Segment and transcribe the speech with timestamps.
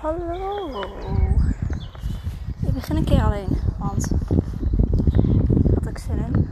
[0.00, 0.80] hallo.
[2.66, 4.10] Ik begin een keer alleen, want
[5.74, 6.50] had ik zin in.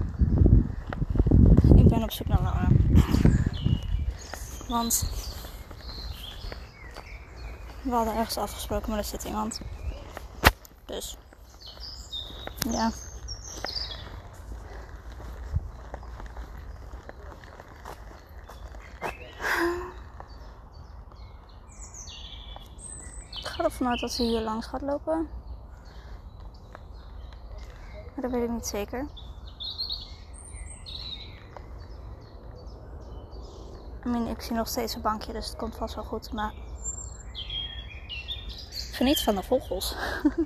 [1.76, 2.68] Ik ben op zoek naar Laura.
[4.68, 5.10] Want
[7.82, 9.60] we hadden ergens afgesproken, maar er zit iemand.
[10.84, 11.16] Dus
[12.70, 12.90] ja.
[23.76, 25.28] Ervan uit dat ze hier langs gaat lopen.
[28.14, 29.06] Maar dat weet ik niet zeker.
[34.06, 36.32] I mean, ik zie nog steeds een bankje, dus het komt vast wel goed.
[36.32, 36.52] Maar
[38.92, 39.96] geniet van de vogels.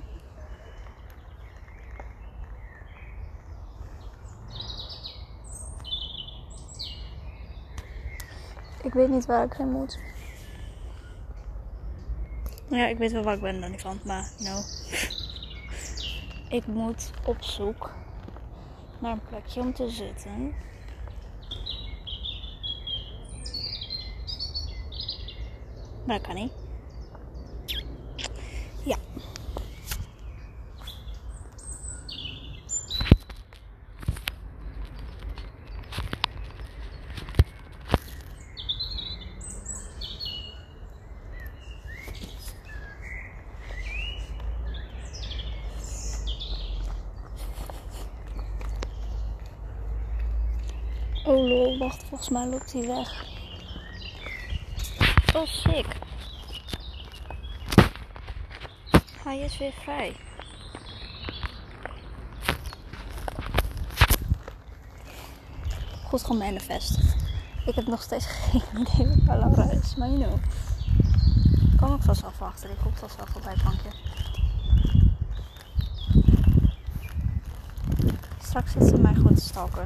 [8.83, 9.99] ik weet niet waar ik heen moet.
[12.71, 14.61] Ja, ik weet wel waar ik ben dan niet van, maar no.
[16.57, 17.91] Ik moet op zoek
[18.99, 20.53] naar een plekje om te zitten.
[26.05, 26.51] Maar dat kan niet.
[28.83, 28.97] Ja.
[51.25, 53.25] Oh lol, wacht, volgens mij loopt hij weg.
[55.35, 55.97] Oh, sick.
[59.23, 60.15] Hij is weer vrij.
[66.07, 66.99] Goed gewoon manifest.
[67.65, 70.39] Ik heb nog steeds geen idee waar Laura is, maar you know.
[71.71, 73.89] Ik kan ook vast afwachten, die komt vast wel voorbij het bankje.
[78.41, 79.85] Straks zit ze mij gewoon te stalken.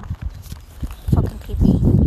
[1.13, 2.03] Fucking creepy.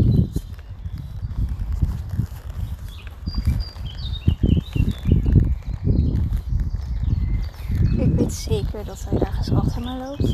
[7.99, 10.29] Ik weet zeker dat zij ergens achter mij loopt.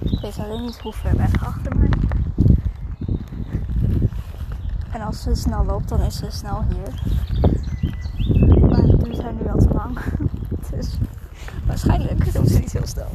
[0.00, 1.88] Ik weet alleen niet hoe ver weg achter mij.
[4.90, 7.02] En als ze snel loopt, dan is ze snel hier.
[8.68, 9.98] Maar het duurt nu al te lang.
[10.70, 10.98] Dus
[11.66, 13.10] waarschijnlijk doet ze niet heel snel.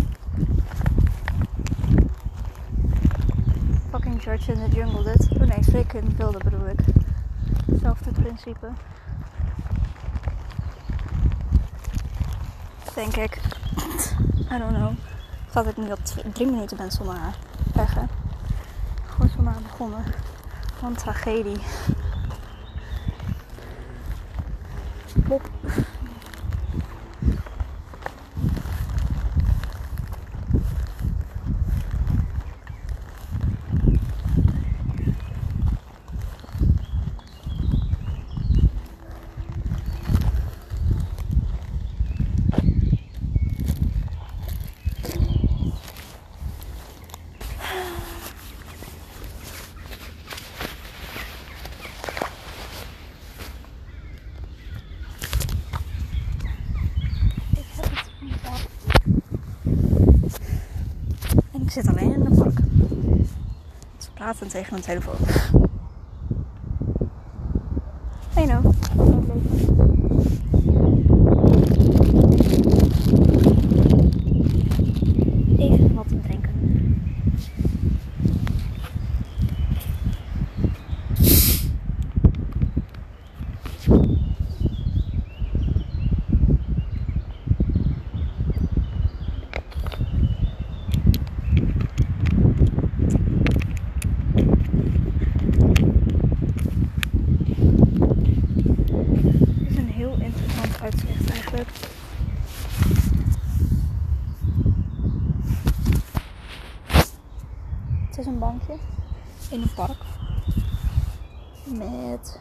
[3.89, 5.27] Fucking George in the Jungle dit.
[5.31, 6.79] Oh nee, Freak in wilde bedoel ik.
[7.65, 8.67] Hetzelfde principe.
[12.93, 13.41] Denk ik.
[14.51, 14.91] I don't know.
[15.47, 17.35] Ik dat ik nu tw- drie minuten ben zonder haar.
[17.73, 18.03] Hè.
[19.05, 20.03] Gewoon zonder haar begonnen.
[20.83, 21.57] Een tragedie.
[25.15, 25.49] Bob.
[57.49, 58.69] Ik heb het ontdekt.
[61.51, 62.59] En ik zit alleen in de park.
[63.97, 65.15] Ze praten tegen een telefoon.
[68.33, 68.73] Hey nou.
[75.57, 76.55] Even wat te drinken.
[99.57, 101.69] Het is een heel interessant uitzicht eigenlijk.
[108.07, 108.73] Het is een bankje
[109.57, 109.97] in een park
[111.65, 112.39] met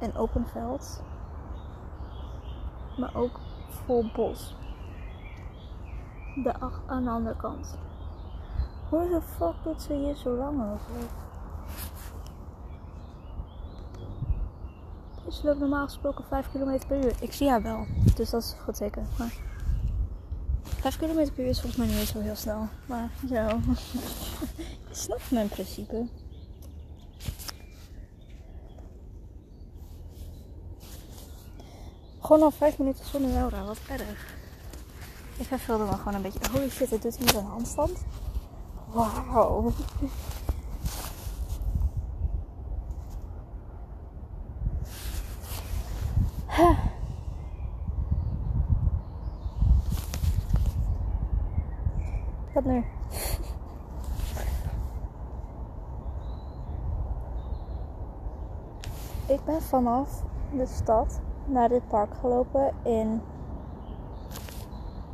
[0.00, 1.02] een open veld,
[2.98, 4.56] maar ook vol bos.
[6.34, 7.78] De ach- aan de andere kant.
[8.88, 10.94] Hoe de fuck doet ze hier zo lang over?
[15.28, 17.14] Ze loopt normaal gesproken 5 km per uur.
[17.20, 17.86] Ik zie haar wel,
[18.16, 19.02] dus dat is goed zeker.
[19.18, 19.32] Maar
[20.84, 22.68] 5 km per uur is volgens mij niet zo heel snel.
[22.86, 23.34] Maar zo.
[24.88, 26.06] Je snapt mijn principe.
[32.20, 34.34] Gewoon al vijf minuten zonder Laura, wat erg.
[35.36, 36.50] Ik vervulde me gewoon een beetje.
[36.52, 37.98] Holy shit, het doet hij met een handstand.
[38.92, 39.72] Wauw.
[52.54, 52.84] Wat nu?
[59.26, 60.22] Ik ben vanaf
[60.56, 63.22] de stad naar dit park gelopen in.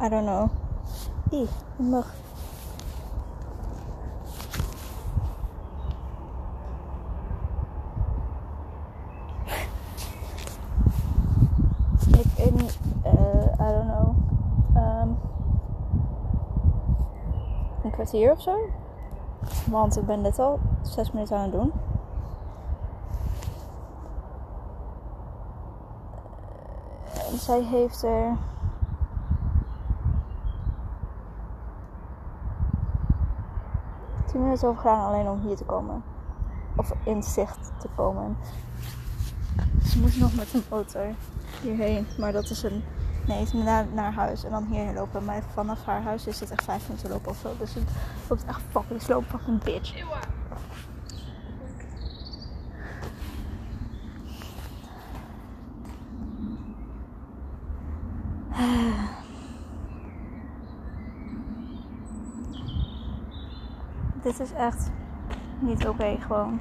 [0.02, 0.48] I don't know.
[1.30, 1.48] Ih,
[1.78, 2.14] een mug.
[12.18, 12.54] Ik in,
[13.04, 14.14] uh, I don't know,
[14.76, 15.18] um,
[17.84, 18.56] een kwartier of zo.
[19.70, 21.72] Want ik ben dit al zes minuten aan het doen.
[27.38, 28.36] Zij heeft er.
[34.26, 36.02] tien minuten over gedaan alleen om hier te komen.
[36.76, 38.36] Of in zicht te komen.
[39.84, 41.00] Ze moest nog met een auto
[41.62, 42.06] hierheen.
[42.18, 42.84] Maar dat is een.
[43.26, 45.24] Nee, het naar, naar huis en dan hierheen lopen.
[45.24, 47.48] Maar vanaf haar huis is het echt vijf minuten lopen of zo.
[47.58, 47.84] Dus het
[48.28, 50.04] loopt echt fucking slow, fucking bitch.
[64.40, 64.90] Is echt
[65.58, 66.60] niet oké, gewoon.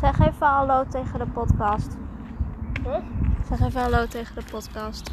[0.00, 1.96] Zeg even hallo tegen de podcast.
[2.82, 3.02] Wat?
[3.48, 5.10] Zeg even hallo tegen de podcast.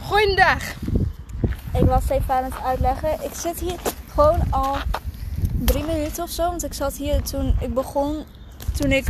[0.00, 0.74] Goeiedag.
[1.72, 3.24] Ik was even aan het uitleggen.
[3.24, 4.76] Ik zit hier gewoon al
[5.52, 6.48] drie minuten of zo.
[6.48, 8.24] Want ik zat hier toen ik begon.
[8.72, 9.06] Toen ik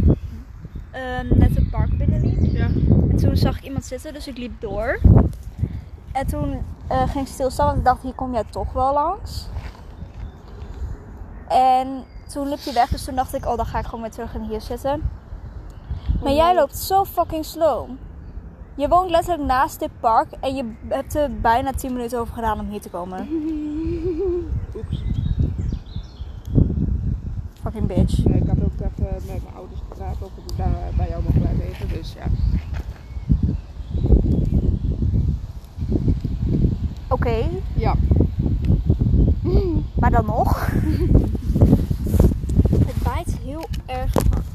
[0.91, 2.53] ehm, net het park binnenliep.
[2.53, 2.67] Ja.
[3.11, 5.01] En toen zag ik iemand zitten, dus ik liep door.
[6.13, 9.51] En toen eh, ging ik stilstaan, want ik dacht, hier kom jij toch wel langs.
[11.53, 14.11] En toen liep je weg, dus toen dacht ik, oh, dan ga ik gewoon weer
[14.11, 15.03] terug en hier zitten.
[16.23, 17.89] Maar jij loopt zo fucking slow.
[18.75, 22.61] Je woont letterlijk naast dit park en je hebt er bijna 10 minuten over gedaan
[22.61, 23.29] om hier te komen.
[24.77, 25.03] Oeps.
[27.63, 28.17] Fucking bitch.
[28.25, 28.93] Ja, ik had ook even
[29.27, 31.89] met mijn ouders gepraat of ik daar bij jou mag blijven eten.
[31.89, 32.25] Dus ja.
[37.09, 37.45] Oké,
[37.75, 37.95] Ja.
[39.95, 40.69] maar dan nog.
[43.53, 44.47] Heel erg hard.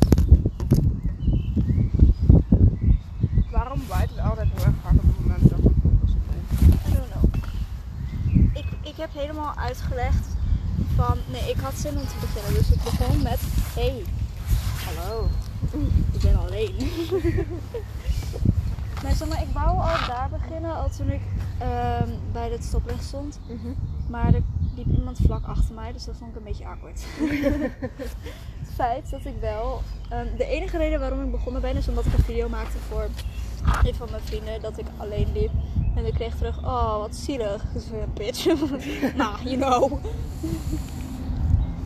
[3.51, 5.71] Waarom waait het altijd heel erg hard op het moment dat het
[6.05, 6.11] is?
[6.91, 7.23] I don't know.
[8.53, 10.27] Ik, ik heb helemaal uitgelegd
[10.95, 11.17] van...
[11.31, 12.53] Nee, ik had zin om te beginnen.
[12.53, 13.39] Dus ik begon met...
[13.73, 14.03] Hey,
[14.85, 15.27] hallo.
[16.13, 16.75] Ik ben alleen.
[19.03, 20.75] maar zeg maar, ik wou al daar beginnen.
[20.75, 21.21] Al toen ik
[21.57, 23.39] ehm, bij het stoplicht stond.
[24.09, 24.41] Maar er
[24.75, 25.91] liep iemand vlak achter mij.
[25.91, 27.05] Dus dat vond ik een beetje awkward.
[28.67, 29.81] het feit dat ik wel...
[30.09, 31.75] ehm, de enige reden waarom ik begonnen ben...
[31.75, 33.07] Is omdat ik een video maakte voor
[33.83, 34.61] een van mijn vrienden.
[34.61, 35.51] Dat ik alleen liep.
[35.95, 37.65] En ik kreeg terug, oh wat zielig.
[37.73, 38.45] Dus weer een bitch.
[39.15, 40.05] nou, you know.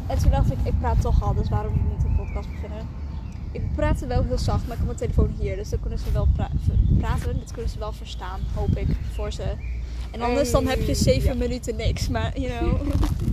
[0.08, 2.88] en toen dacht ik, ik praat toch al, dus waarom niet een podcast beginnen?
[3.52, 5.56] Ik praatte wel heel zacht, maar ik heb mijn telefoon hier.
[5.56, 6.52] Dus dan kunnen ze wel pra-
[6.98, 7.40] praten.
[7.40, 9.44] Dat kunnen ze wel verstaan, hoop ik, voor ze.
[10.12, 11.36] En anders dan heb je zeven ja.
[11.36, 12.08] minuten niks.
[12.08, 12.82] Maar, you know.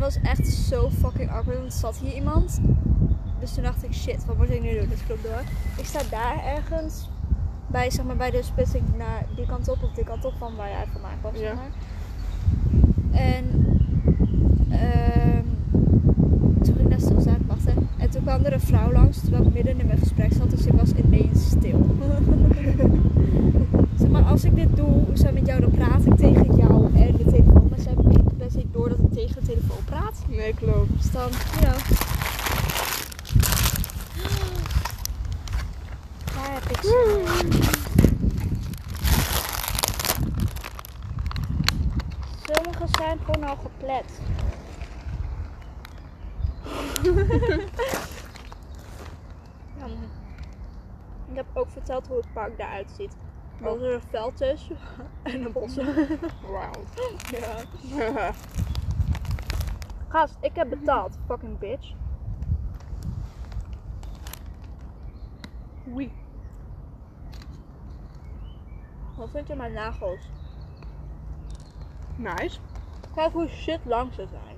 [0.00, 1.58] Was echt zo fucking awkward.
[1.58, 2.60] Want er zat hier iemand.
[3.40, 4.88] Dus toen dacht ik, shit, wat moet ik nu doen?
[4.88, 5.42] Dus ik loop door.
[5.76, 7.08] Ik sta daar ergens
[7.66, 10.56] bij, zeg maar, bij de splitsing naar die kant op of die kant op van
[10.56, 11.54] waar jij vandaan kwam, zeg Ja.
[11.54, 11.70] maar.
[13.10, 13.44] En
[14.70, 15.44] ehm,
[16.62, 17.88] toen ging ik daar stilstaan en wachten.
[17.98, 20.66] En toen kwam er een vrouw langs terwijl ik midden in mijn gesprek zat, dus
[20.66, 21.86] ik was ineens stil.
[24.00, 27.16] zeg maar, als ik dit doe, zo met jou, dan praat ik tegen jou en
[27.16, 27.66] de telefoon.
[27.70, 30.22] Maar zij heeft niet per se door dat ik tegen de telefoon praat.
[30.28, 30.92] Nee, klopt.
[30.92, 31.78] Dus dan, know.
[36.34, 37.26] Daar heb ik in.
[42.46, 44.20] Sommige zijn gewoon al geplet.
[49.78, 49.86] Ja,
[51.30, 53.16] ik heb ook verteld hoe het park eruit ziet.
[53.62, 54.70] Dat er een veld is
[55.22, 55.74] en een bos.
[56.50, 56.84] Wauw.
[57.30, 58.32] Ja.
[60.08, 61.92] Gast, ik heb betaald, fucking bitch.
[65.94, 66.12] Oei.
[69.16, 70.30] Wat vind je mijn nagels?
[72.16, 72.58] Nice.
[73.14, 74.56] Kijk hoe shit lang ze zijn.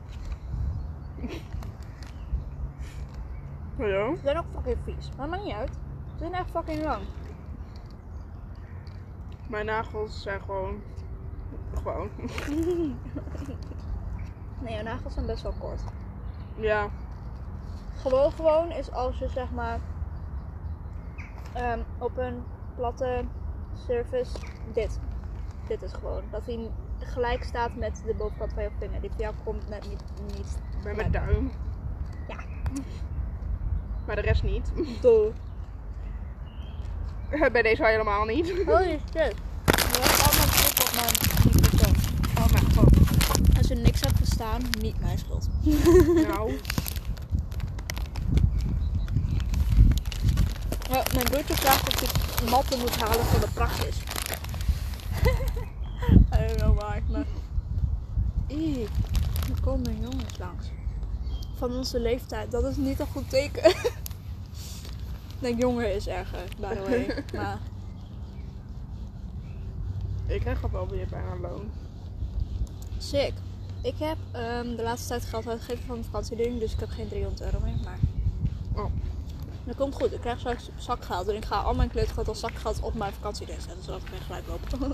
[3.76, 4.14] Hallo?
[4.14, 5.72] Ze zijn ook fucking vies, maar maakt niet uit.
[6.12, 7.02] Ze zijn echt fucking lang.
[9.52, 10.82] Mijn nagels zijn gewoon.
[11.74, 12.10] Gewoon.
[14.60, 15.80] Nee, je nagels zijn best wel kort.
[16.56, 16.88] Ja.
[17.96, 19.80] Gewoon gewoon is als je zeg maar
[21.52, 22.42] ehm, op een
[22.74, 23.24] platte
[23.86, 24.38] surface
[24.72, 25.00] dit.
[25.66, 26.22] Dit is gewoon.
[26.30, 29.00] Dat hij gelijk staat met de bovenkant van je vinger.
[29.00, 30.04] Die van jou komt net niet.
[30.36, 31.50] niet Bij mijn duim.
[32.28, 32.36] Ja.
[34.06, 34.72] Maar de rest niet.
[35.00, 35.32] Doe.
[37.52, 38.52] Bij deze al helemaal niet.
[38.66, 39.34] Holy shit.
[39.92, 41.94] Je hebt allemaal druk op mijn microfoon.
[42.38, 43.56] Oh mijn god.
[43.58, 45.48] Als je niks hebt gestaan, niet mijn schuld.
[46.28, 46.58] Nou.
[50.90, 53.96] Ja, mijn broertje vraagt of ik matten moet halen voor de prachtjes.
[56.34, 57.24] I don't know why, maar...
[58.46, 58.82] Ih,
[59.54, 60.66] er komen jongens langs.
[61.58, 63.72] Van onze leeftijd, dat is niet een goed teken.
[65.42, 67.24] Ik denk jonger is erger, by the way.
[67.42, 67.58] Maar
[70.26, 71.70] Ik krijg al wel weer bijna loon.
[72.98, 73.32] sick.
[73.82, 77.08] Ik heb ehm, de laatste tijd geld uitgegeven van mijn vakantieding, dus ik heb geen
[77.08, 77.74] 300 euro meer.
[77.84, 77.98] Maar
[78.76, 78.90] Oh.
[79.64, 80.12] dat komt goed.
[80.12, 83.60] Ik krijg straks zakgeld en ik ga al mijn kleutergeld als zakgeld op mijn vakantieding
[83.60, 84.60] zetten, zodat ik weer gelijk loop.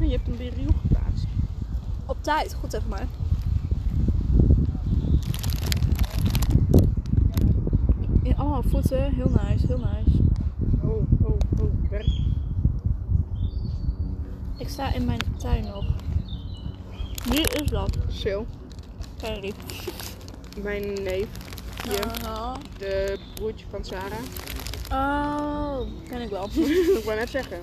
[0.00, 0.52] Je hebt hem weer
[0.82, 1.24] geplaatst.
[2.06, 3.06] Op tijd, goed zeg maar.
[8.22, 10.18] In allemaal voeten, heel nice, heel nice.
[10.82, 11.90] Oh, oh, oh.
[11.90, 12.06] Werk.
[14.56, 15.84] Ik sta in mijn tuin nog.
[17.28, 17.98] Wie is dat?
[18.20, 18.42] Sil.
[19.22, 19.54] Je niet.
[20.62, 21.26] Mijn neef.
[21.84, 22.06] Hier.
[22.78, 24.18] De broertje van Sarah.
[24.92, 26.44] oh, ken ik wel.
[26.98, 27.58] ik wou net zeggen.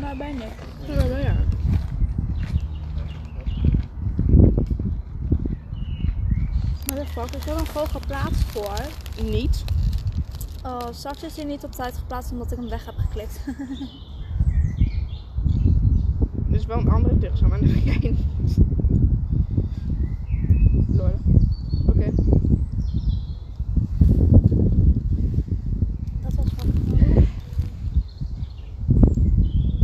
[0.00, 0.48] Waar ben je?
[0.86, 1.45] Ja, ja, ja.
[7.16, 8.80] Fuck, ik heb hem gewoon geplaatst voor.
[9.24, 9.64] Niet.
[10.64, 13.40] Oh, straks is hij niet op tijd geplaatst omdat ik hem weg heb geklikt.
[16.48, 17.58] Dit is wel een andere tegenstander.
[17.60, 18.14] Maar dan kijk.
[20.88, 21.10] Lol.
[21.86, 22.12] Oké.
[26.22, 27.28] Dat was fucking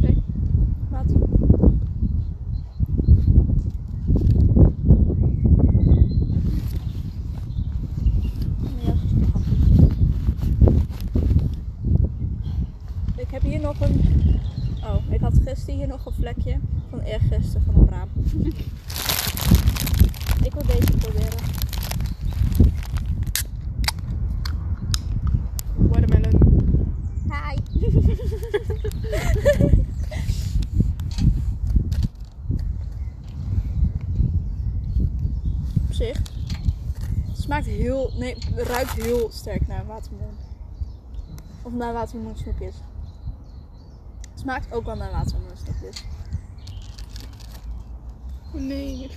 [0.01, 0.17] Kijk.
[0.89, 1.07] Wat?
[8.61, 9.43] Mijn jas is nog af.
[13.17, 14.01] Ik heb hier nog een.
[14.85, 16.59] Oh, ik had gisteren hier nog een vlekje
[16.91, 17.01] van
[20.47, 21.39] ik wil deze proberen.
[25.77, 26.41] Watermelon.
[27.31, 27.57] Hi!
[35.83, 36.17] Op zich.
[37.29, 38.13] Het smaakt heel.
[38.19, 40.37] Nee, het ruikt heel sterk naar watermeloen.
[41.63, 42.75] Of naar watermeloen snoepjes.
[44.31, 46.05] Het smaakt ook wel naar watermeloen snoepjes.
[48.55, 49.09] Oh nee.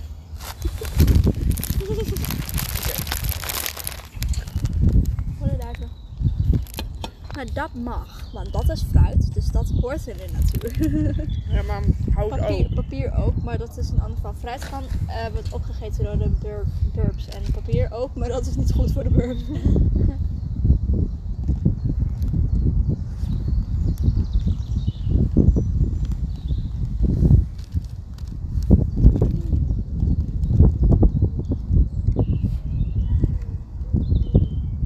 [7.34, 11.14] Maar dat mag, want dat is fruit, dus dat hoort in de natuur.
[11.54, 11.82] Ja, maar
[12.14, 12.74] hout Papier, ook.
[12.74, 14.34] papier ook, maar dat is een ander van.
[14.36, 16.64] Fruit kan, eh, wordt opgegeten door de bur
[16.94, 19.42] burbs en papier ook, maar dat is niet goed voor de burbs.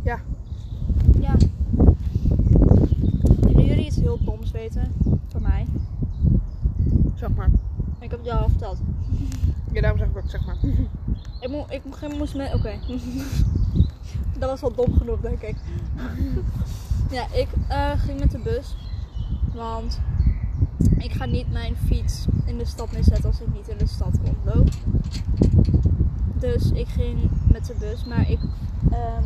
[0.03, 0.21] Ja.
[1.21, 1.35] Ja.
[3.41, 4.93] Willen jullie iets heel doms weten?
[5.29, 5.67] Van mij.
[7.15, 7.51] Zeg maar.
[8.01, 8.79] Ik heb het jou al verteld.
[9.73, 9.99] Ja, daarom
[10.31, 10.57] zeg maar.
[11.41, 12.55] Ik, mo ik mo- moest met.
[12.55, 12.79] Oké.
[14.39, 15.57] dat was wel dom genoeg, denk ik.
[17.17, 18.77] ja, ik eh, ging met de bus.
[19.55, 20.01] Want
[20.99, 24.19] ik ga niet mijn fiets in de stad neerzetten als ik niet in de stad
[24.25, 24.69] rondloop.
[26.39, 28.05] Dus ik ging met de bus.
[28.05, 28.41] Maar ik
[28.91, 29.23] ehm,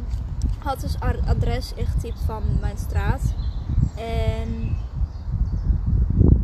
[0.59, 3.35] had dus adres ingetypt van mijn straat.
[3.95, 4.77] En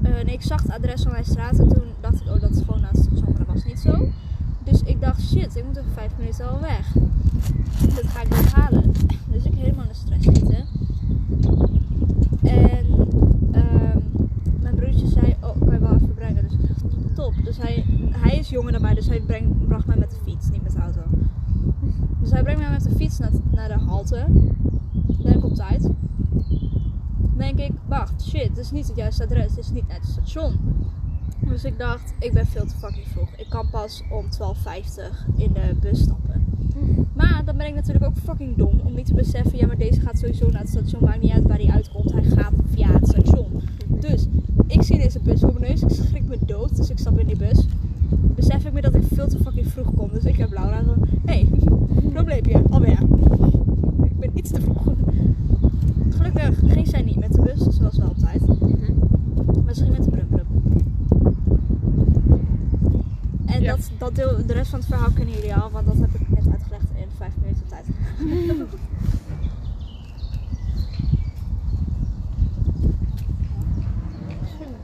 [0.02, 1.59] eh, nee, ik zag het adres van mijn straat.
[1.59, 3.21] En toen dacht ik, oh, dat is gewoon naast het.
[3.21, 4.09] Maar dat was niet zo.
[4.80, 6.92] Dus ik dacht, shit, ik moet over vijf minuten al weg.
[7.94, 8.92] Dat ga ik niet halen.
[9.30, 10.66] Dus ik helemaal in de stress zitten.
[12.42, 12.87] En
[13.52, 13.99] ehm,
[14.60, 16.42] mijn broertje zei, oh, kan je wel even brengen?
[16.42, 17.34] Dus ik zeg, top.
[17.44, 20.50] Dus hij, hij is jonger dan mij, dus hij brengt, bracht mij met de fiets,
[20.50, 21.00] niet met de auto.
[22.20, 24.25] Dus hij brengt mij met de fiets naar, naar de halte.
[25.22, 25.88] Ben ik op tijd.
[27.37, 29.54] Denk ik, wacht, shit, dit is niet het juiste adres.
[29.54, 30.58] Dit is niet naar het station.
[31.50, 33.28] Dus ik dacht, ik ben veel te fucking vroeg.
[33.37, 36.45] Ik kan pas om 12.50 in de bus stappen.
[37.12, 40.00] Maar dan ben ik natuurlijk ook fucking dom om niet te beseffen, ja maar deze
[40.00, 43.09] gaat sowieso naar het station, maakt niet uit waar hij uitkomt, hij gaat via het
[43.09, 43.62] station.
[43.88, 44.26] Dus
[44.66, 47.26] ik zie deze bus voor mijn neus, ik schrik me dood, dus ik stap in
[47.26, 47.66] die bus.
[48.11, 50.95] Besef ik me dat ik veel te fucking vroeg kom, dus ik heb Laura zo,
[51.25, 51.49] hé, hey,
[52.14, 53.00] probleempje, alweer.
[54.04, 54.83] Ik ben iets te vroeg.
[56.11, 58.47] Gelukkig ging zij niet met de bus, zoals wel altijd.
[59.64, 60.47] Maar ze ging met de brum brum.
[63.47, 63.76] En Ja.
[64.00, 66.47] Dat, deel, de rest van het verhaal kennen jullie al, want dat heb ik net
[66.52, 67.85] uitgelegd in vijf minuten tijd.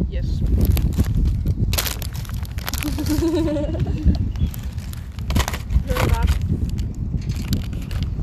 [0.08, 0.40] Yes.
[5.86, 6.22] Burba.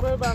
[0.00, 0.34] Burba.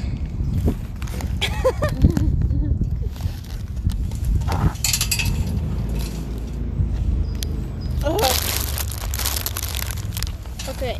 [10.69, 10.95] Oké.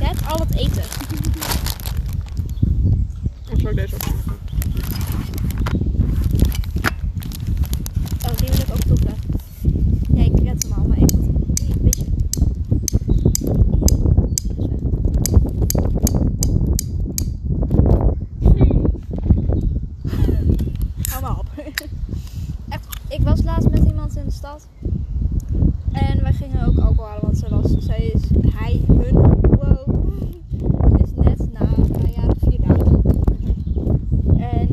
[0.00, 0.82] Net al het eten.
[3.52, 4.40] Of zou ik deze ook maken?
[8.26, 9.14] Oh, die wil ik ook toeven.
[10.14, 12.04] Ja, ik red hem al, maar ik moet een beetje...
[21.10, 21.46] Hou maar op.
[22.68, 24.66] Echt, ik was laatst met iemand in de stad.
[25.92, 28.22] En wij gingen ook alcohol halen, want zij was, zij is,
[28.54, 29.88] hij, hun, wow,
[31.02, 33.02] is net na een paar jaar vier dagen.
[34.38, 34.68] En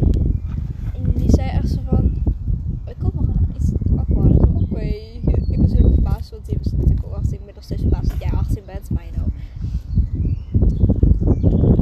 [1.15, 2.11] die zei echt zo van,
[2.85, 4.37] ik kom nog iets alcohol halen.
[4.39, 4.85] Zo, Oké,
[5.51, 7.33] ik was heel verbaasd, want die was natuurlijk al 18.
[7.39, 9.27] Ik ben nog steeds verbaasd dat jij 18 bent, maar you know.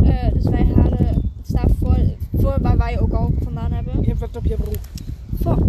[0.10, 1.98] Eh, dus wij halen, het staat voor,
[2.38, 4.01] voor waar wij ook al vandaan hebben.
[4.01, 4.75] Je hebt wat op je broek.
[5.41, 5.60] Fuck.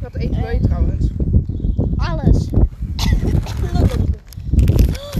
[0.00, 1.06] Wat eten wil je trouwens?
[1.96, 2.48] Alles.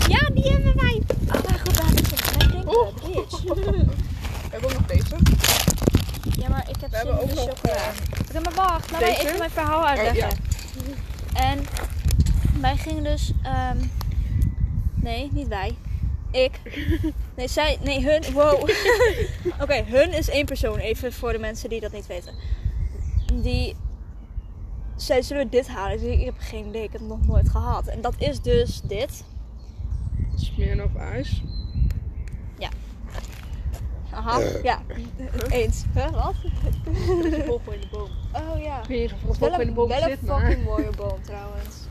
[0.08, 1.02] ja, die hebben wij.
[1.26, 2.76] Oh mijn god, daar heb ik ze bij drinken.
[2.76, 2.88] Oeh.
[3.14, 3.42] Bitch.
[3.42, 3.48] We
[4.50, 5.16] hebben ook nog deze.
[6.40, 7.74] Ja, maar ik heb We zin hebben in ook de nog, chocola.
[7.74, 7.82] eh,
[8.34, 9.22] Ja, maar wacht, laat mij deze?
[9.26, 10.28] even mijn verhaal Oh, uitleggen.
[11.34, 11.50] ja.
[11.50, 11.58] En
[12.60, 13.76] wij gingen dus, ehm,
[14.94, 15.74] nee, niet wij.
[16.30, 16.60] Ik.
[17.36, 18.62] Nee, zij, nee, hun, wow.
[19.62, 22.34] Oké, hun is één persoon, even voor de mensen die dat niet weten.
[23.42, 23.76] Die,
[24.96, 25.98] zij zullen dit halen.
[26.00, 27.86] Dus ik heb geen idee, ik heb het nog nooit gehad.
[27.86, 29.24] En dat is dus dit.
[30.36, 31.42] Smirnoff ijs.
[34.12, 34.82] Aha, ja,
[35.48, 35.84] eens.
[35.94, 36.34] Huh, wat?
[37.46, 38.08] Vogel in de boom.
[38.32, 38.80] Oh ja.
[38.80, 40.40] Ik weet niet of er een in de een, boom wel een maar...
[40.40, 41.81] fucking mooie boom trouwens.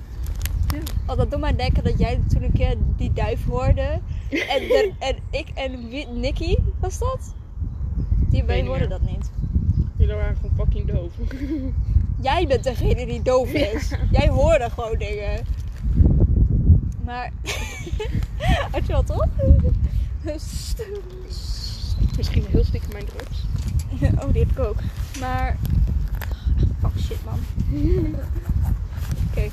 [0.72, 0.78] Ja.
[1.08, 4.00] Oh, dat doet mij denken dat jij toen een keer die duif hoorde.
[4.30, 4.62] En,
[5.08, 7.34] en ik en wie, Nicky, was dat?
[8.30, 9.32] Die, wij hoorden dat niet.
[9.98, 11.14] Jullie waren gewoon fucking doof.
[12.22, 13.92] Jij bent degene die doof is.
[14.12, 15.46] Jij hoorde gewoon dingen.
[17.06, 17.32] Maar...
[18.72, 19.28] Had je wel toch?
[22.18, 23.46] Misschien heel stiekem mijn drugs.
[24.24, 24.78] Oh, die heb ik ook.
[25.20, 25.58] Maar...
[26.80, 27.40] Fuck shit, man.
[29.30, 29.50] Oké.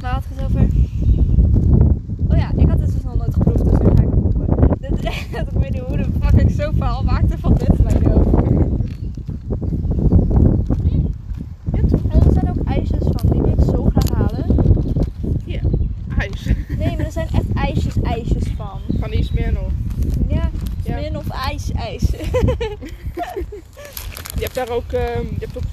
[0.00, 0.66] Waar had ik het over?
[2.28, 4.76] Oh ja, ik had het dus nog nooit geproefd, dus nu ga ik het proeven.
[4.80, 7.96] Dit echt, ik weet niet hoe de fuck ik zo verhaal maakte van dit bij
[8.02, 8.26] jou.
[11.72, 11.90] En
[12.26, 14.46] er zijn ook ijsjes van, die wil ik zo graag halen.
[15.44, 15.60] Hier,
[16.18, 16.44] ijs.
[16.78, 18.80] Nee, maar er zijn echt ijsjes, ijsjes van.
[19.00, 19.72] Van die Smirnoff.
[20.28, 20.50] Ja,
[20.84, 20.96] Ja.
[20.96, 22.10] min of ijs, ijs.
[24.38, 25.64] Je hebt daar ook, ehm, je hebt ook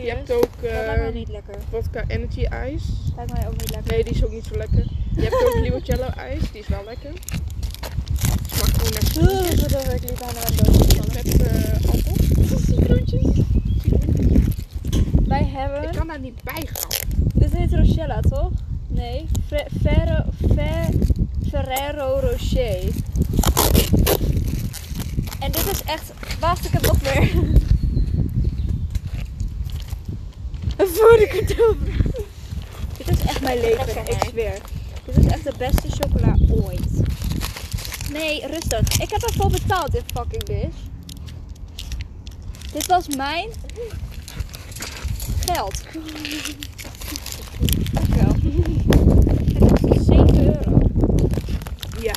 [0.00, 0.06] vleugelijs.
[0.06, 0.16] Je Serieus?
[0.16, 1.54] hebt ook Dat lijkt mij niet lekker.
[1.70, 2.82] vodka energy ijs.
[3.16, 3.92] Lijkt mij ook niet lekker.
[3.92, 4.84] Nee, die is ook niet zo lekker.
[5.16, 7.10] Je hebt ook limoncello ijs, die is wel lekker.
[8.46, 9.62] Smaakt gewoon naar citroentjes.
[9.62, 12.16] Oh, dat ik liever aan de dood Met eh appel.
[12.66, 13.44] Citroentjes.
[15.26, 15.82] Wij hebben...
[15.82, 16.90] Ik kan daar niet bij gaan.
[17.34, 18.50] Dit heet Rochella, toch?
[18.88, 19.26] Nee.
[19.46, 20.24] Fe- Ferro...
[20.54, 20.98] Fe-
[21.50, 22.78] Ferrero Rocher.
[25.40, 26.12] En dit is echt...
[26.40, 27.30] Wacht, ik heb nog meer.
[30.96, 31.76] Voor ik het doe.
[32.96, 34.58] Dit is echt mijn leven, Lekker, ik zweer.
[35.04, 36.90] Dit is echt de beste chocola ooit.
[38.12, 39.00] Nee, rustig.
[39.00, 40.76] Ik heb ervoor betaald, dit fucking bitch.
[42.72, 43.50] Dit was mijn
[45.46, 45.82] geld.
[47.92, 48.34] Dankjewel.
[49.44, 50.78] Het kostte 7 euro.
[52.00, 52.14] Ja.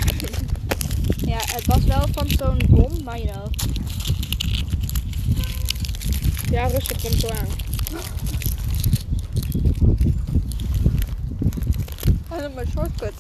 [1.26, 3.54] Ja, het was wel van zo'n bom, maar you know.
[6.52, 7.48] Ja, rustig, komt zo aan.
[12.30, 13.14] En dan mijn shortcut.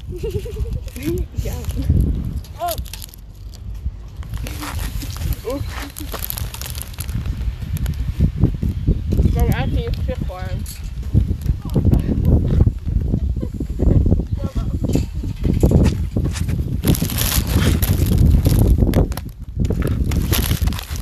[1.43, 1.53] Ja.
[2.59, 2.71] Oh.
[5.51, 5.61] Oeh.
[9.23, 10.61] Ik kan eigenlijk in je gezicht gooien.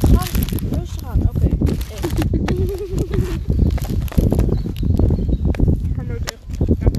[0.02, 0.28] Gaan,
[0.80, 1.22] rustig aan.
[1.30, 1.46] Oké.
[5.84, 6.70] Ik ga nooit echt.
[6.80, 6.98] echt-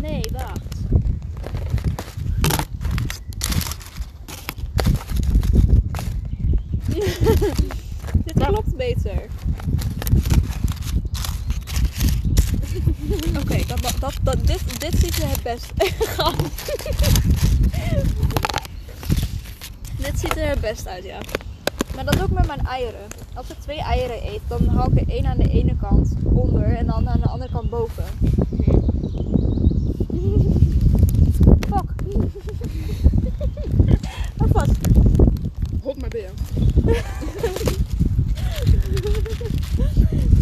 [0.00, 0.60] Nee, wacht.
[8.24, 8.38] Dit
[13.40, 15.72] Oké, dat, dat, dat, dit, dit ziet er het best.
[16.16, 16.76] Gast.
[19.98, 21.18] dit ziet er het best uit, ja.
[21.94, 23.00] Maar dat doe ik met mijn eieren.
[23.34, 26.76] Als ik twee eieren eet, dan hou ik er één aan de ene kant onder
[26.76, 28.04] en dan aan de andere kant boven.
[31.70, 31.94] Fuck.
[34.36, 34.72] Hou vast.
[35.82, 36.32] Hop maar binnen.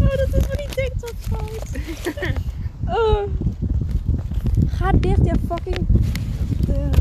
[0.00, 1.68] Oh, dat is van die TikTok fout.
[2.88, 3.22] Oh.
[4.66, 5.86] Ga dicht, ja fucking.
[6.68, 6.92] Eh, eh.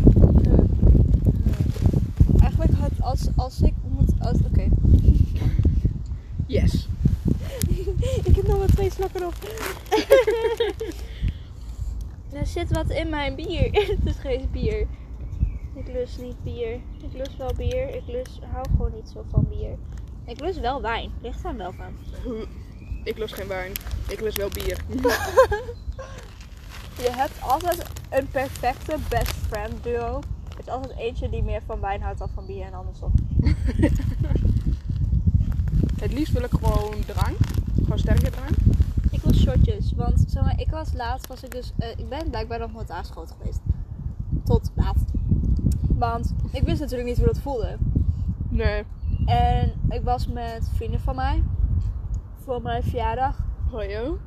[2.40, 4.12] Eigenlijk had als, als ik moet.
[4.20, 4.68] Als, Oké.
[6.46, 6.88] Yes.
[8.30, 9.34] ik heb nog maar twee slakken op.
[12.40, 13.70] er zit wat in mijn bier.
[13.98, 14.88] Het is geen bier.
[15.76, 16.74] Ik lust niet bier.
[17.02, 17.96] Ik lust wel bier.
[17.96, 19.78] Ik lust, hou gewoon niet zo van bier.
[20.26, 21.12] Ik lust wel wijn.
[21.22, 21.84] Ligt aan welke.
[23.04, 23.72] Ik lust geen wijn.
[24.08, 24.78] Ik lust wel bier.
[27.04, 30.22] Je hebt altijd een perfecte best friend duo.
[30.50, 33.14] Er is altijd eentje die meer van wijn houdt dan van bier en andersom.
[36.02, 37.38] Het liefst wil ik gewoon drank.
[37.82, 38.56] Gewoon sterke drank.
[39.12, 42.30] Ik wil shotjes, want zeg maar, ik was laatst, was ik dus, eh, ik ben
[42.30, 43.60] blijkbaar nog nooit aangeschoten geweest.
[44.44, 45.06] Tot laatst.
[45.88, 47.78] Want ik wist natuurlijk niet hoe dat voelde.
[48.50, 48.84] Nee.
[49.26, 51.44] En ik was met vrienden van mij
[52.44, 53.38] voor mijn verjaardag.
[53.72, 53.98] Hoi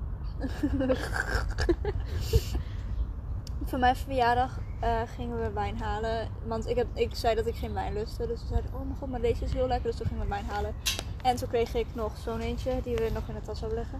[3.64, 6.28] Voor mijn verjaardag eh, gingen we wijn halen.
[6.46, 8.26] Want ik, heb, ik zei dat ik geen wijn lustte.
[8.26, 9.90] Dus ze zeiden, oh mijn god, maar deze is heel lekker.
[9.90, 10.74] Dus toen gingen we wijn halen.
[11.22, 13.98] En toen kreeg ik nog zo'n eentje die we nog in de tas zouden leggen.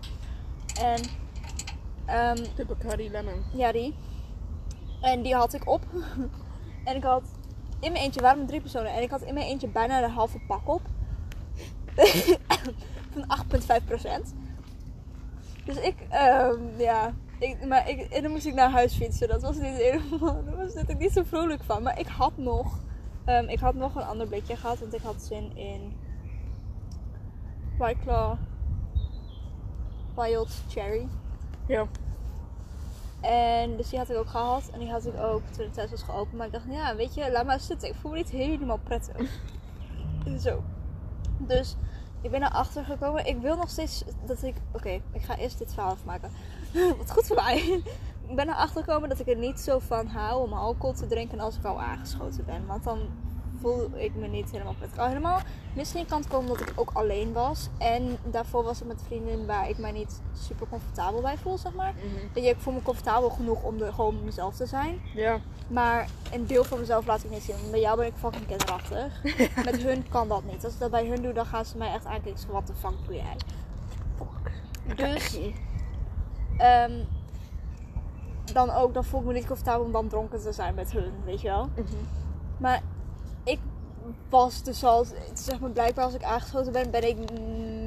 [0.81, 1.01] En
[2.05, 3.43] ehm, De Bacardi Lemon.
[3.53, 3.95] ja, die.
[5.01, 5.83] En die had ik op.
[6.85, 7.23] en ik had
[7.81, 8.93] in mijn eentje, we waren met drie personen.
[8.93, 10.83] En ik had in mijn eentje bijna de halve pak op.
[13.17, 14.35] Van 8,5%.
[15.65, 17.15] Dus ik, ehm, ja.
[17.39, 19.29] Ik, maar ik, en dan moest ik naar huis fietsen.
[19.29, 20.45] Dat was niet helemaal.
[20.45, 21.83] Daar was ik niet zo vrolijk van.
[21.83, 22.79] Maar ik had nog.
[23.25, 24.79] ehm, ik had nog een ander blikje gehad.
[24.79, 25.97] Want ik had zin in.
[27.79, 28.37] White Claw.
[30.17, 31.09] Wild Cherry.
[31.67, 31.87] Ja.
[33.21, 34.71] En dus die had ik ook gehad.
[34.73, 36.37] En die had ik ook toen het thuis was geopend.
[36.37, 37.89] Maar ik dacht, ja, weet je, laat maar zitten.
[37.89, 39.41] Ik voel me niet helemaal prettig.
[40.45, 40.63] Zo.
[41.39, 41.77] Dus
[42.21, 43.27] ik ben erachter gekomen.
[43.27, 44.55] Ik wil nog steeds dat ik...
[44.73, 46.31] Oké, ik ga eerst dit verhaal afmaken.
[46.99, 47.57] Wat goed voor mij.
[48.29, 51.41] ik ben erachter gekomen dat ik er niet zo van hou om alcohol te drinken
[51.41, 52.67] als ik al aangeschoten ben.
[52.67, 52.99] Want dan
[53.67, 54.99] voel ik me niet helemaal prettig.
[54.99, 55.41] Al helemaal
[55.75, 57.69] misschien kan het komen omdat ik ook alleen was.
[57.79, 61.75] En daarvoor was ik met vrienden waar ik mij niet super comfortabel bij voel, zeg
[61.75, 61.95] maar.
[62.33, 65.01] Weet je, ik voel me comfortabel genoeg om er gewoon mezelf te zijn.
[65.15, 65.39] Ja.
[65.69, 67.71] Maar een deel van mezelf laat ik niet zien.
[67.71, 69.23] Bij jou ben ik fucking kinderachtig.
[69.65, 70.65] Met hun kan dat niet.
[70.65, 72.51] Als ik dat bij hun doe, dan gaan ze mij echt aankijken.
[72.51, 73.37] Wat de fuck doe jij?
[74.97, 75.39] Dus,
[76.57, 76.93] ehm,
[78.53, 81.13] dan ook, dan voel ik me niet comfortabel om dan dronken te zijn met hun,
[81.25, 81.69] weet je wel.
[81.75, 81.97] Mhm.
[82.59, 82.83] Maar
[84.29, 87.17] was dus al, zeg maar, blijkbaar als ik aangesloten ben, ben ik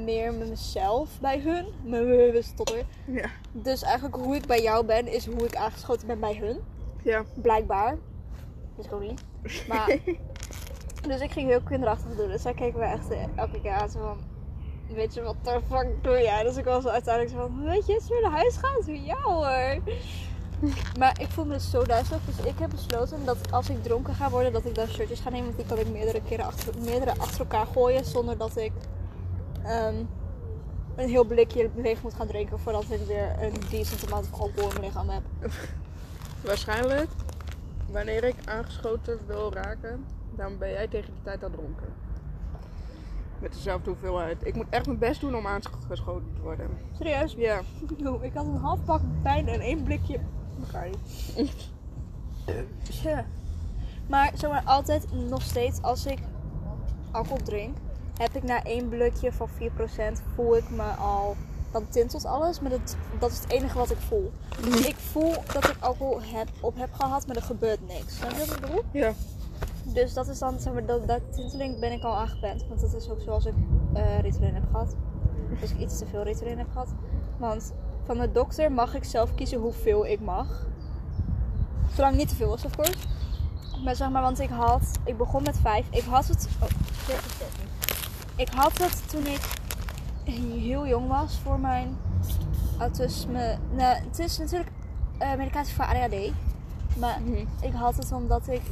[0.04, 1.66] meer met mezelf bij hun.
[1.82, 2.84] Mijn stotter.
[3.06, 3.30] Ja.
[3.52, 6.60] Dus eigenlijk hoe ik bij jou ben, is hoe ik aangeschoten ben bij hun.
[7.02, 7.24] Ja.
[7.34, 7.98] Blijkbaar.
[8.76, 9.24] Dus gewoon niet.
[9.68, 9.98] Maar,
[11.08, 12.28] dus ik ging heel kinderachtig doen.
[12.28, 14.18] Dus zij keken me echt elke keer aan zo van...
[14.94, 16.42] Weet je, wat de fuck doe jij?
[16.42, 17.64] Dus ik was uiteindelijk zo van...
[17.64, 19.94] Weet je, als we naar huis gaan, zo ja hoor.
[20.98, 22.20] Maar ik voel me dus zo duizelig.
[22.24, 25.30] Dus ik heb besloten dat als ik dronken ga worden, dat ik dan shirtjes ga
[25.30, 25.44] nemen.
[25.44, 28.04] Want die kan ik meerdere keren achter, meerdere achter elkaar gooien.
[28.04, 28.72] Zonder dat ik
[29.64, 29.94] ehm,
[30.96, 32.58] een heel blikje leeg moet gaan drinken.
[32.58, 35.22] Voordat ik weer een decent amount van alcohol in mijn lichaam heb.
[36.44, 37.10] Waarschijnlijk,
[37.90, 40.04] wanneer ik aangeschoten wil raken,
[40.36, 41.92] dan ben jij tegen die tijd al dronken.
[43.38, 44.46] Met dezelfde hoeveelheid.
[44.46, 46.68] Ik moet echt mijn best doen om aangeschoten te worden.
[46.98, 47.32] Serieus?
[47.32, 47.60] Ja.
[48.20, 50.20] Ik had een half pak pijn en één blikje
[50.60, 50.98] Bacardi.
[52.82, 53.24] Tja.
[54.10, 56.18] Maar zeg maar, altijd nog steeds als ik
[57.10, 57.76] alcohol drink,
[58.16, 59.52] heb ik na één blikje van 4%
[60.34, 61.36] voel ik me al
[61.72, 62.60] dan tintelt alles.
[62.60, 64.32] Maar dat, dat is het enige wat ik voel.
[64.62, 68.16] Dus ik voel dat ik alcohol heb, op heb gehad, maar er gebeurt niks.
[68.16, 68.82] Snap je wat ik bedoel?
[68.92, 69.12] Ja.
[69.84, 72.66] Dus dat is dan, zeg maar, dat, dat tinteling ben ik al aangewend.
[72.68, 73.54] Want dat is ook zoals ik
[74.20, 74.96] Ritalin heb gehad.
[75.60, 76.88] Dus ik iets te veel Ritalin heb gehad.
[77.38, 77.72] Want
[78.06, 80.66] van de dokter mag ik zelf kiezen hoeveel ik mag.
[81.94, 82.94] Zolang het niet te veel is, of course.
[83.84, 85.86] Maar zeg maar, want ik had, ik begon met vijf.
[85.90, 86.68] Ik had het, oh,
[87.06, 87.68] dit is dit niet.
[88.36, 89.40] Ik had het toen ik
[90.24, 91.96] heel jong was voor mijn
[92.78, 93.58] autisme.
[93.72, 94.70] Nou, het is natuurlijk
[95.18, 96.32] eh, medicatie voor ADHD.
[96.96, 97.44] Maar Mhm.
[97.60, 98.62] ik had het omdat ik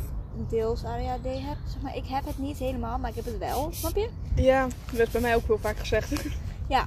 [0.48, 1.56] deels ADHD heb.
[1.66, 3.68] Zeg maar, ik heb het niet helemaal, maar ik heb het wel.
[3.72, 4.08] Snap je?
[4.34, 6.12] Ja, dat is bij mij ook heel vaak gezegd.
[6.68, 6.86] Ja.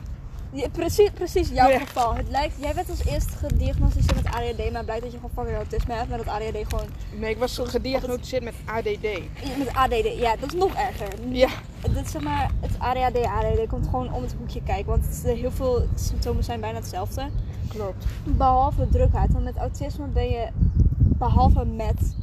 [0.53, 1.79] Ja, precies, precies jouw Ja.
[1.79, 2.15] geval.
[2.15, 5.55] Het lijkt, jij werd als eerste gediagnosticeerd met ADHD, maar blijkt dat je gewoon fucking
[5.57, 6.85] autisme hebt, maar dat ADHD gewoon
[7.19, 9.01] Nee, ik was gediagnosticeerd met ADD.
[9.57, 11.07] met ADD, ja, dat is nog erger.
[11.29, 11.49] Ja.
[11.93, 15.39] Dit, zeg maar, het ADHD, ADD komt gewoon om het hoekje kijken, want het, is-
[15.39, 17.29] heel veel symptomen zijn bijna hetzelfde.
[17.67, 18.05] Klopt.
[18.23, 20.47] Behalve drukheid, want met autisme ben je,
[20.97, 22.15] behalve met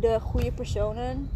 [0.00, 1.30] de goede personen,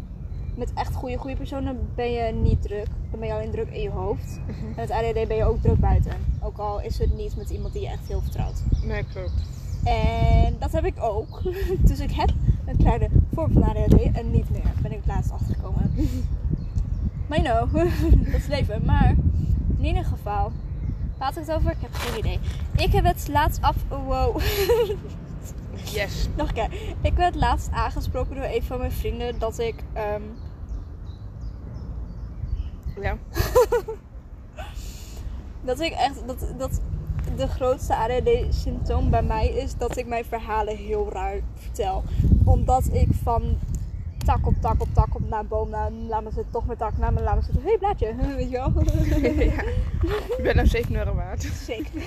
[0.57, 2.87] met echt goede, goede personen ben je niet druk.
[3.11, 4.39] Dan ben je alleen druk in je hoofd.
[4.47, 6.11] En met ADD ben je ook druk buiten.
[6.41, 8.63] Ook al is het niet met iemand die je echt heel vertrouwt.
[8.83, 9.43] Nee, klopt.
[9.83, 11.41] En dat heb ik ook.
[11.89, 12.29] Dus ik heb
[12.65, 14.71] een kleine vorm van ADHD en niet meer.
[14.81, 15.91] Ben ik laatst achtergekomen.
[17.27, 17.83] Maar you know,
[18.31, 18.85] dat is leven.
[18.85, 19.15] Maar
[19.77, 20.51] in ieder geval,
[21.17, 21.71] had ik het over?
[21.71, 22.39] Ik heb geen idee.
[22.75, 23.75] Ik heb het laatst af...
[23.89, 24.37] Wow.
[25.91, 26.27] Yes.
[26.35, 26.69] Nog een keer.
[27.01, 29.75] Ik werd laatst aangesproken door een van mijn vrienden dat ik...
[29.93, 30.21] ehm,
[33.01, 33.17] Ja.
[35.65, 36.27] dat ik echt...
[36.27, 36.81] Dat, dat
[37.35, 42.03] de grootste ADHD-symptoom bij mij is dat ik mijn verhalen heel raar vertel.
[42.43, 43.57] Omdat ik van
[44.25, 46.97] tak op tak op tak op naar boom, naar laat me zitten, toch met tak,
[46.97, 47.61] naar me laat me zitten.
[47.61, 48.73] Hé, hey, blaadje, weet je wel?
[49.45, 49.63] ja.
[50.37, 51.41] Je bent nou 7 euro waard.
[51.43, 52.01] Zeker.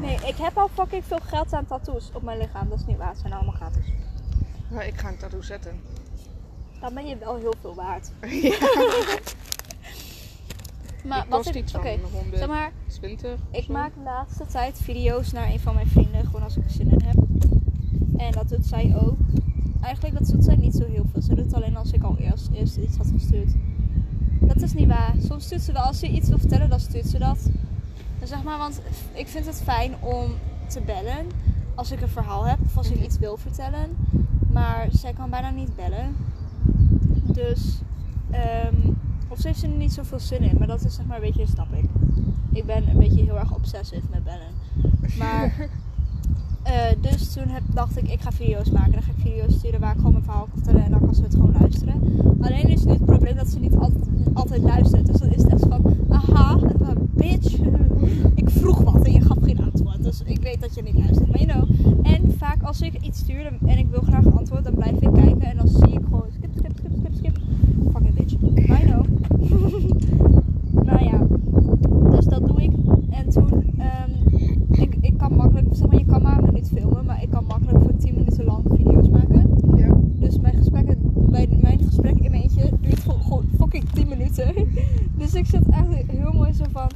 [0.00, 2.68] Nee, ik heb al fucking veel geld aan tattoos op mijn lichaam.
[2.68, 3.86] Dat is niet waar, het zijn allemaal gratis.
[4.68, 5.80] Nou, ik ga een tattoo zetten.
[6.80, 8.10] Dan ben je wel heel veel waard.
[8.42, 8.58] ja.
[11.04, 11.54] Maar wat kost ik...
[11.54, 12.38] iets Oké, van 120.
[12.38, 13.72] zeg maar, of Ik zo.
[13.72, 16.90] maak de laatste tijd video's naar een van mijn vrienden, gewoon als ik er zin
[16.90, 17.16] in heb.
[18.16, 19.16] En dat doet zij ook.
[19.88, 21.22] Eigenlijk dat doet zij niet zo heel veel.
[21.22, 23.52] Ze doet het alleen als ik al eerst, eerst iets had gestuurd.
[24.40, 25.14] Dat is niet waar.
[25.28, 27.38] Soms stuurt ze wel, als ze iets wil vertellen, dan stuurt ze dat.
[28.20, 28.80] En zeg maar, want
[29.12, 30.30] ik vind het fijn om
[30.66, 31.26] te bellen
[31.74, 33.04] als ik een verhaal heb of als ik Mhm.
[33.04, 33.88] iets wil vertellen.
[34.52, 36.14] Maar zij kan bijna niet bellen.
[37.32, 37.78] Dus,
[38.30, 38.74] ehm,
[39.28, 40.56] of ze heeft er niet zoveel zin in.
[40.58, 41.84] Maar dat is zeg maar een beetje, snap ik.
[42.52, 44.52] Ik ben een beetje heel erg obsessief met bellen.
[45.18, 45.54] Maar,
[46.68, 48.92] eh, dus toen dacht ik, ik ga video's maken.
[48.92, 50.84] Dan ga ik video's sturen waar ik gewoon mijn verhaal kan vertellen.
[50.84, 52.02] En dan kan ze het gewoon luisteren.
[52.40, 55.06] Alleen is nu het probleem dat ze niet altijd, altijd luistert.
[55.06, 56.58] Dus dan is het echt van, aha,
[57.14, 57.56] bitch.
[58.42, 60.02] Ik vroeg wat en je gaf geen antwoord.
[60.02, 61.28] Dus ik weet dat je niet luistert.
[61.28, 62.06] Maar you know.
[62.06, 65.42] En vaak als ik iets stuur en ik wil graag antwoord, dan blijf ik kijken.
[65.42, 67.38] En dan zie ik gewoon skip, skip, skip, skip, skip.
[67.92, 68.66] Fucking bitch.
[68.68, 69.04] Maar you know.
[70.88, 71.26] nou ja.
[72.10, 72.72] Dus dat doe ik.
[73.10, 74.10] En toen, ehm,
[74.80, 77.44] ik, ik kan makkelijk, zeg maar, je kan maar een minuut filmen, maar ik kan
[77.44, 79.50] makkelijk voor 10 minuten lang video's maken.
[79.76, 79.96] Ja.
[80.04, 84.54] Dus mijn gesprekken, bij mijn gesprek in mijn eentje duurt gewoon, gewoon fucking 10 minuten.
[85.16, 86.88] Dus ik zit echt heel mooi zo van,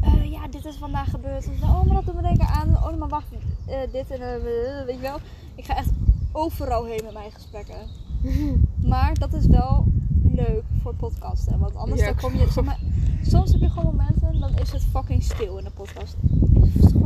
[0.00, 1.46] eh, ja, dit is vandaag gebeurd.
[1.46, 3.32] En zo, oh, maar dat doet me denken aan, oh, maar wacht,
[3.66, 5.11] eh, dit en eh, weet je wel.
[5.54, 5.90] Ik ga echt
[6.32, 7.76] overal heen met mijn gesprekken.
[8.92, 9.84] Maar dat is wel
[10.22, 11.58] leuk voor podcasten.
[11.58, 12.62] Want anders Ja, dan kom je.
[12.64, 12.78] maar,
[13.22, 16.16] soms heb je gewoon momenten, dan is het fucking stil in de podcast.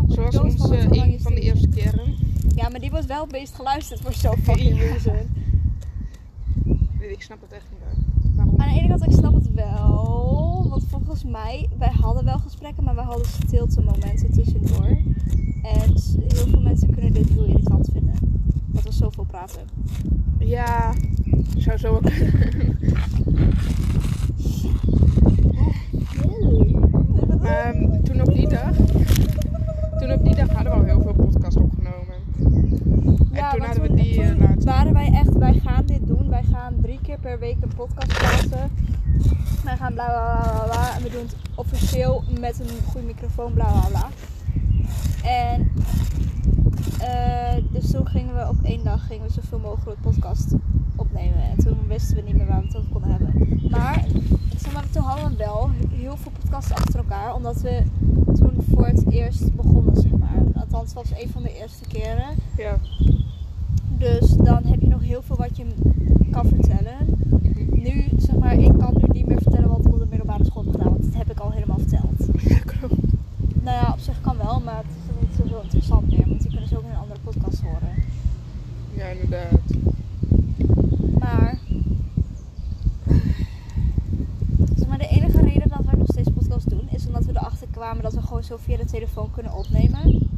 [0.08, 2.14] Zoals onze, je een van de stil eerste keren.
[2.54, 4.82] Ja, maar die was wel het meest geluisterd voor zo'n fucking Ja.
[4.82, 5.16] reason.
[6.98, 7.98] Ik snap het echt niet uit.
[8.36, 8.60] Waarom?
[8.60, 10.66] Aan de ene kant, ik snap het wel.
[10.68, 14.98] Want volgens mij, wij hadden wel gesprekken, maar wij hadden stilte momenten tussendoor.
[15.74, 15.92] En
[16.28, 18.14] heel veel mensen kunnen dit heel irritant vinden.
[18.66, 19.60] Dat we zoveel praten.
[20.38, 20.92] Ja,
[21.56, 22.02] zou zo ook.
[27.42, 28.76] Ehm, toen op die dag.
[29.98, 32.14] Toen op die dag hadden we al heel veel podcasts opgenomen.
[33.32, 34.64] en toen hadden we die eh, toen laatst.
[34.64, 36.28] waren wij echt, wij gaan dit doen.
[36.28, 38.70] Wij gaan drie keer per week een podcast plaatsen.
[39.64, 40.96] Wij gaan bla bla bla bla bla.
[40.96, 44.08] En we doen het officieel met een goede microfoon bla bla bla.
[45.24, 45.72] En
[47.00, 50.54] eh, dus toen gingen we op één dag gingen we zoveel mogelijk podcast
[50.96, 51.42] opnemen.
[51.42, 53.60] En toen wisten we niet meer waar we het over konden hebben.
[53.70, 54.04] Maar,
[54.56, 57.34] zeg maar toen hadden we wel heel veel podcasts achter elkaar.
[57.34, 57.82] Omdat we
[58.34, 60.42] toen voor het eerst begonnen, zeg maar.
[60.54, 62.34] Althans, dat was een van de eerste keren.
[62.56, 62.78] Ja.
[63.98, 65.64] Dus dan heb je nog heel veel wat je
[66.30, 66.96] kan vertellen.
[67.70, 70.62] Nu, zeg maar, ik kan nu niet meer vertellen wat ik op de middelbare school
[70.64, 70.90] heb gedaan.
[70.90, 72.42] Want dat heb ik al helemaal verteld.
[72.48, 72.94] ja, klopt
[75.62, 77.94] interessant meer, want die kunnen ze dus ook in een andere podcast horen.
[78.94, 79.60] Ja, inderdaad.
[81.18, 81.58] Maar.
[84.88, 88.02] Maar de enige reden dat we nog steeds podcast doen is omdat we erachter kwamen
[88.02, 90.28] dat we gewoon zo via de telefoon kunnen opnemen.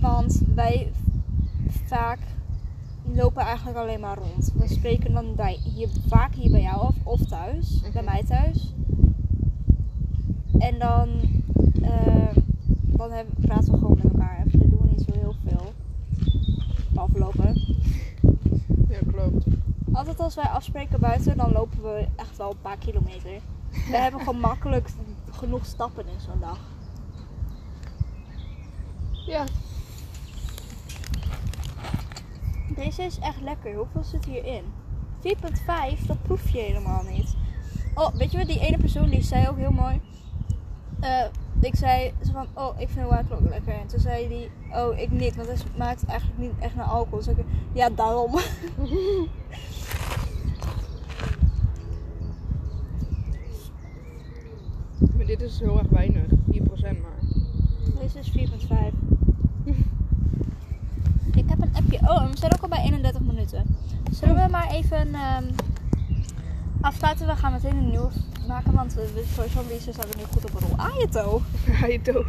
[0.00, 0.92] Want wij
[1.86, 2.18] vaak
[3.12, 4.52] lopen eigenlijk alleen maar rond.
[4.54, 8.04] We spreken dan bij, hier, vaak hier bij jou af of thuis, bij mhm.
[8.04, 8.72] mij thuis.
[10.58, 11.08] En dan
[13.08, 14.36] dan hebben, praten we gewoon met elkaar.
[14.38, 15.72] En verder doen we niet zo heel veel.
[16.92, 17.76] Behalve lopen.
[18.88, 19.46] Ja, klopt.
[19.92, 23.40] Altijd als wij afspreken buiten, dan lopen we echt wel een paar kilometer.
[23.70, 24.88] We hebben gewoon makkelijk
[25.30, 26.58] genoeg stappen in zo'n dag.
[29.26, 29.44] Ja.
[32.76, 33.74] Deze is echt lekker.
[33.74, 34.64] Hoeveel zit hierin?
[35.22, 37.36] 4,5, dat proef je helemaal niet.
[37.94, 38.46] Oh, weet je wat?
[38.46, 40.00] Die ene persoon die zei ook heel mooi.
[41.64, 43.72] Ik zei zo van, oh, ik vind White ook lekker.
[43.72, 47.18] En toen zei die, oh, ik niet, want het smaakt eigenlijk niet echt naar alcohol.
[47.18, 47.36] Dus ik,
[47.72, 48.30] ja, daarom.
[55.16, 56.24] Maar dit is heel erg weinig.
[56.24, 56.30] 4%
[56.80, 57.18] maar.
[58.00, 58.34] Deze is 4,5.
[61.40, 61.98] Ik heb een appje.
[61.98, 63.76] Oh, we zijn ook al bij 31 minuten.
[64.10, 65.44] Zullen we maar even ehm,
[66.80, 67.26] afsluiten?
[67.26, 68.10] We gaan meteen een nieuwe
[68.46, 70.76] maken, want we, voor research zijn we nu goed op een rol.
[70.76, 71.08] Ah, je